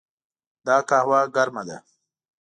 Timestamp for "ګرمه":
1.35-1.63